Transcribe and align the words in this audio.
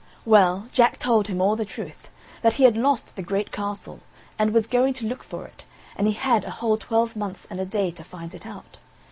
Well, 0.25 0.67
Jack 0.73 0.97
told 0.97 1.27
him 1.27 1.41
all 1.41 1.55
the 1.55 1.63
truth, 1.63 2.07
that 2.41 2.53
he 2.53 2.63
had 2.63 2.75
lost 2.75 3.15
the 3.15 3.21
great 3.21 3.51
castle, 3.51 3.99
and 4.39 4.51
was 4.51 4.65
going 4.65 4.95
to 4.95 5.05
look 5.05 5.21
for 5.23 5.45
it, 5.45 5.63
and 5.95 6.07
he 6.07 6.13
had 6.13 6.43
a 6.43 6.49
whole 6.57 6.77
twelvemonths 6.79 7.45
and 7.51 7.59
a 7.59 7.67
day 7.67 7.91
to 7.91 8.03
find 8.03 8.33
it 8.33 8.47
out. 8.47 8.79